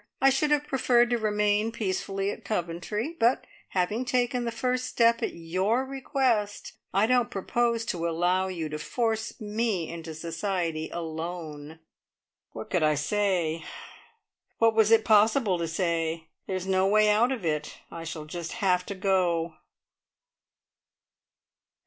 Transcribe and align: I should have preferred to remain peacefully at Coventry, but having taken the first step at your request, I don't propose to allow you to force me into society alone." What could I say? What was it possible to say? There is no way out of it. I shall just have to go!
I 0.19 0.31
should 0.31 0.49
have 0.49 0.65
preferred 0.65 1.11
to 1.11 1.19
remain 1.19 1.71
peacefully 1.71 2.31
at 2.31 2.43
Coventry, 2.43 3.15
but 3.19 3.45
having 3.67 4.03
taken 4.03 4.45
the 4.45 4.51
first 4.51 4.85
step 4.87 5.21
at 5.21 5.35
your 5.35 5.85
request, 5.85 6.73
I 6.91 7.05
don't 7.05 7.29
propose 7.29 7.85
to 7.85 8.07
allow 8.09 8.47
you 8.47 8.67
to 8.69 8.79
force 8.79 9.39
me 9.39 9.87
into 9.89 10.15
society 10.15 10.89
alone." 10.89 11.81
What 12.49 12.71
could 12.71 12.81
I 12.81 12.95
say? 12.95 13.63
What 14.57 14.73
was 14.73 14.89
it 14.89 15.05
possible 15.05 15.59
to 15.59 15.67
say? 15.67 16.29
There 16.47 16.55
is 16.55 16.65
no 16.65 16.87
way 16.87 17.07
out 17.11 17.31
of 17.31 17.45
it. 17.45 17.77
I 17.91 18.03
shall 18.03 18.25
just 18.25 18.53
have 18.53 18.83
to 18.87 18.95
go! 18.95 19.53